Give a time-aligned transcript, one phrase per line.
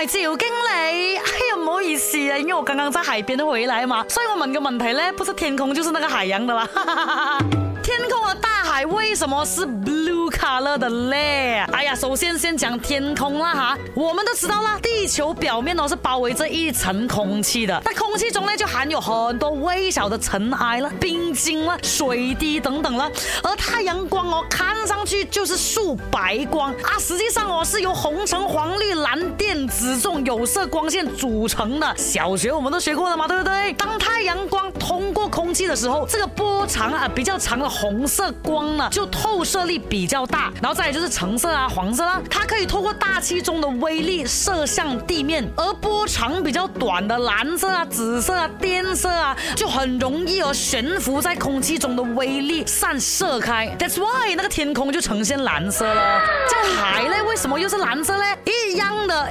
[0.00, 6.66] 旅赵经理，哎呀，唔好意思啊，因为我刚刚在海边回来嘛，所以我问个问题咧，不是天空就是那个海洋的啦。
[7.82, 11.66] 天空和大海为什么是 blue color 的咧？
[11.72, 23.10] 哎呀，首先先讲天空啦哈，我们都知道啦，地球表面哦是包围着一层空气的，那空气中咧就含有很多微小的尘埃了、冰晶了、水滴等等了，
[23.42, 29.89] 而太阳光哦看上去就是素白光啊，实际上哦是由红、橙、黄、绿、蓝、靛、紫。
[29.94, 33.72] 这种有色光线组成的小学我们都学过了嘛，对不对？
[33.74, 40.52] 当太阳光通过空气的时候，这个波长啊比较长的红色光呢，就透射力比较大。
[40.62, 53.68] 然后再来就是橙色啊、黄色啦，它可以透过大气中的微粒射向地面，而波长比较短的蓝色啊、紫色啊、电色啊，就很容易而悬浮在空气中的微粒散射开。
[53.78, 56.20] That's why 那个天空就呈现蓝色了。
[56.48, 57.14] 在海呢？
[57.28, 58.24] 为什么又是蓝色嘞？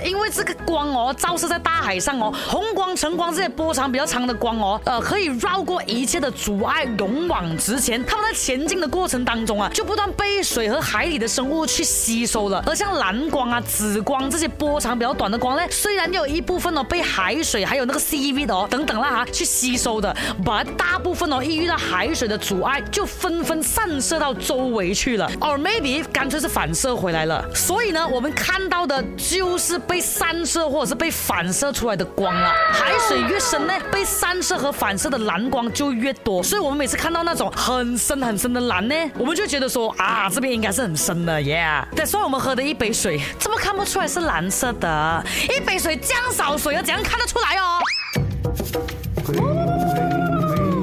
[0.04, 8.04] 因为这个光哦，照射在大海上哦，红光、橙光这些波长比较长的光哦，呃，可以绕过一切的阻碍，勇往直前。
[8.06, 12.64] 他们在前进的过程当中啊，就不断被水和海里的生物去吸收了。
[12.66, 27.44] 而像蓝光啊、紫光这些波长比较短的光呢，虽然有一部分哦被海水还有那个 C E V 的哦等等啦哈去吸收的，把大部分哦一遇到海水的阻碍，就纷纷散射到周围去了，而 maybe 干脆是反射回来了。
[27.54, 29.80] 所以呢，我们看到的就是。
[29.90, 41.66] 被散射或者是被反射出来的光啊，海水越深呢，被散射和反射的蓝光就越多，所以我们每次看到那种很深很深的蓝呢，我们就觉得说啊，这边应该是很深的耶。
[41.96, 45.24] 再算我们喝的一杯水，怎么看不出来是蓝色的？
[45.58, 48.94] 一杯水，这样少水要怎样看得出来哦？